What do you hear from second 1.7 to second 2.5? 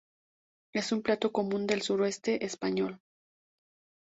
sureste